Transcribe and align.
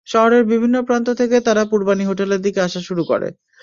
শহরের 0.07 0.43
বিভিন্ন 0.45 0.75
প্রান্ত 0.83 1.07
থেকে 1.13 1.37
তারা 1.41 1.63
পূর্বাণী 1.65 2.03
হোটেলের 2.05 2.41
দিকে 2.41 2.59
আসা 2.61 2.81
শুরু 2.81 3.03
করে। 3.05 3.27